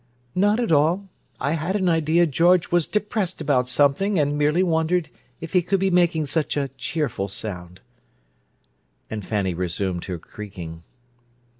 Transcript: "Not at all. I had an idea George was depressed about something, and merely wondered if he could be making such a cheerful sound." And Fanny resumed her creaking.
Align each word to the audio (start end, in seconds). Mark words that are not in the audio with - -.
"Not 0.33 0.59
at 0.59 0.71
all. 0.71 1.09
I 1.39 1.51
had 1.51 1.75
an 1.75 1.87
idea 1.87 2.25
George 2.25 2.71
was 2.71 2.87
depressed 2.87 3.39
about 3.39 3.69
something, 3.69 4.17
and 4.17 4.35
merely 4.35 4.63
wondered 4.63 5.09
if 5.39 5.53
he 5.53 5.61
could 5.61 5.79
be 5.79 5.91
making 5.91 6.25
such 6.25 6.57
a 6.57 6.69
cheerful 6.69 7.27
sound." 7.27 7.81
And 9.11 9.23
Fanny 9.23 9.53
resumed 9.53 10.05
her 10.05 10.17
creaking. 10.17 10.81